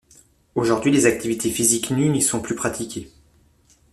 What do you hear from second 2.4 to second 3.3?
plus pratiquées.